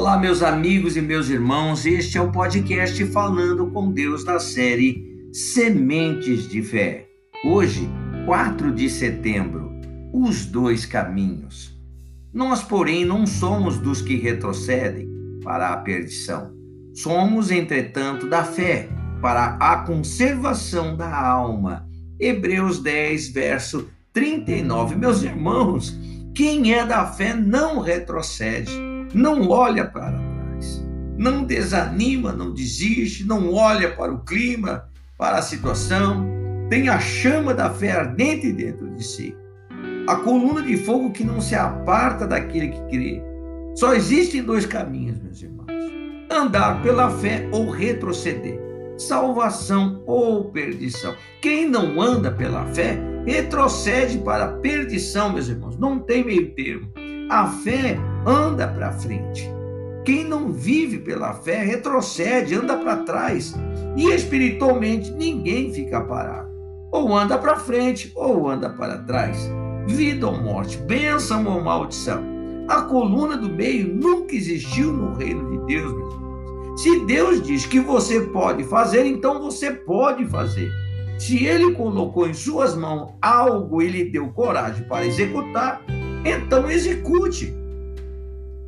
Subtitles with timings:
[0.00, 5.28] Olá, meus amigos e meus irmãos, este é o podcast Falando com Deus da série
[5.30, 7.06] Sementes de Fé.
[7.44, 7.86] Hoje,
[8.24, 9.70] 4 de setembro,
[10.10, 11.78] os dois caminhos.
[12.32, 15.06] Nós, porém, não somos dos que retrocedem
[15.44, 16.50] para a perdição.
[16.94, 18.88] Somos, entretanto, da fé
[19.20, 21.86] para a conservação da alma.
[22.18, 24.96] Hebreus 10, verso 39.
[24.96, 25.94] Meus irmãos,
[26.34, 30.84] quem é da fé não retrocede não olha para trás,
[31.16, 34.84] não desanima, não desiste, não olha para o clima,
[35.18, 36.26] para a situação,
[36.68, 39.36] tem a chama da fé ardente dentro de si.
[40.06, 43.22] A coluna de fogo que não se aparta daquele que crê.
[43.74, 45.66] Só existem dois caminhos, meus irmãos:
[46.30, 48.58] andar pela fé ou retroceder,
[48.96, 51.14] salvação ou perdição.
[51.40, 55.76] Quem não anda pela fé retrocede para a perdição, meus irmãos.
[55.78, 56.90] Não tem meio termo.
[57.30, 59.50] A fé anda para frente.
[60.04, 63.54] Quem não vive pela fé retrocede, anda para trás.
[63.96, 66.48] E espiritualmente ninguém fica parado.
[66.90, 69.48] Ou anda para frente ou anda para trás.
[69.86, 72.24] Vida ou morte, bênção ou maldição.
[72.68, 76.82] A coluna do meio nunca existiu no reino de Deus, meus irmãos.
[76.82, 80.70] Se Deus diz que você pode fazer, então você pode fazer.
[81.18, 85.82] Se ele colocou em suas mãos algo e lhe deu coragem para executar,
[86.24, 87.59] então execute.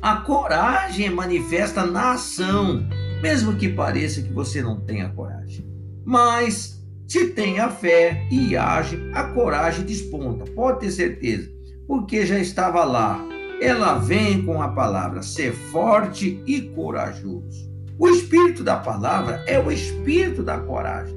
[0.03, 2.85] A coragem é manifesta na ação,
[3.21, 5.65] mesmo que pareça que você não tenha coragem.
[6.03, 11.49] Mas se tem a fé e age, a coragem desponta, pode ter certeza,
[11.87, 13.17] porque já estava lá.
[13.61, 17.71] Ela vem com a palavra ser forte e corajoso.
[17.97, 21.15] O espírito da palavra é o espírito da coragem.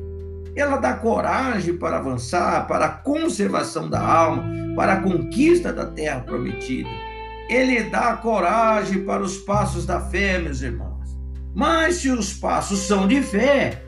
[0.54, 4.44] Ela dá coragem para avançar, para a conservação da alma,
[4.76, 7.15] para a conquista da terra prometida.
[7.48, 11.16] Ele dá coragem para os passos da fé, meus irmãos.
[11.54, 13.82] Mas se os passos são de fé,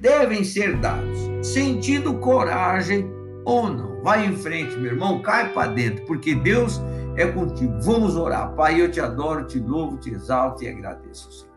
[0.00, 3.10] devem ser dados, sentindo coragem
[3.44, 4.02] ou não.
[4.02, 6.80] Vai em frente, meu irmão, cai para dentro, porque Deus
[7.16, 7.78] é contigo.
[7.82, 8.54] Vamos orar.
[8.54, 11.50] Pai, eu te adoro, te louvo, te exalto e agradeço, Senhor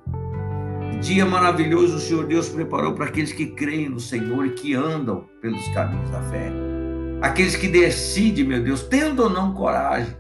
[1.04, 5.26] dia maravilhoso o Senhor Deus preparou para aqueles que creem no Senhor e que andam
[5.42, 6.50] pelos caminhos da fé.
[7.22, 10.16] Aqueles que decidem, meu Deus, tendo ou não coragem,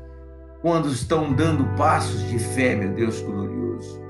[0.63, 4.01] quando estão dando passos de fé, meu Deus glorioso.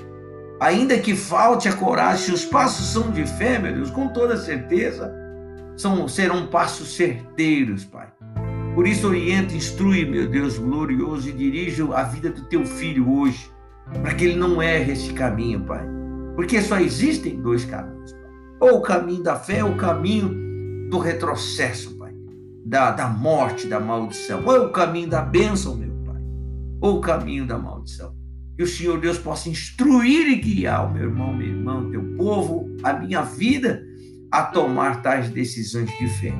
[0.62, 4.38] Ainda que falte a coragem, se os passos são de fé, meu Deus, com toda
[4.38, 5.13] certeza,
[5.75, 8.08] são, serão passos certeiros, Pai.
[8.74, 13.52] Por isso, orienta, instrui, meu Deus glorioso, e dirige a vida do teu filho hoje,
[14.02, 15.94] para que ele não erre esse caminho, Pai
[16.36, 18.31] porque só existem dois caminhos, Pai.
[18.59, 22.13] Ou o caminho da fé, ou o caminho do retrocesso, Pai.
[22.66, 24.44] Da, da morte, da maldição.
[24.46, 25.93] Ou é o caminho da bênção, meu.
[26.84, 28.14] Ou o caminho da maldição.
[28.58, 32.70] Que o Senhor Deus possa instruir e guiar o meu irmão, meu irmão, teu povo,
[32.84, 33.82] a minha vida,
[34.30, 36.34] a tomar tais decisões de fé.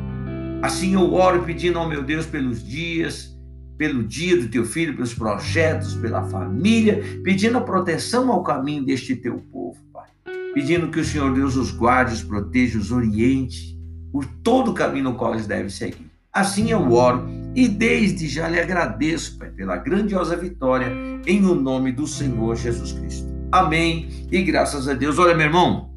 [0.62, 3.34] Assim eu oro pedindo ao meu Deus pelos dias,
[3.78, 9.16] pelo dia do teu filho, pelos projetos, pela família, pedindo a proteção ao caminho deste
[9.16, 10.10] teu povo, Pai.
[10.54, 13.80] Pedindo que o Senhor Deus os guarde, os proteja, os oriente
[14.12, 16.12] por todo o caminho no qual eles devem seguir.
[16.34, 20.92] Assim eu oro e desde já lhe agradeço, Pai, pela grandiosa vitória
[21.26, 23.32] em o nome do Senhor Jesus Cristo.
[23.52, 24.08] Amém.
[24.32, 25.20] E graças a Deus.
[25.20, 25.94] Olha, meu irmão,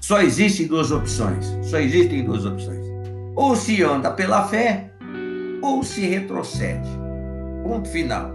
[0.00, 1.44] só existem duas opções.
[1.62, 2.86] Só existem duas opções.
[3.34, 4.92] Ou se anda pela fé,
[5.60, 6.88] ou se retrocede.
[7.64, 8.32] Ponto final.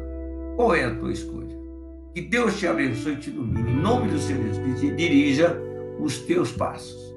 [0.58, 1.56] Qual é a tua escolha?
[2.14, 3.72] Que Deus te abençoe e te ilumine.
[3.72, 5.58] Em nome do Senhor Jesus, dirija
[6.00, 7.15] os teus passos.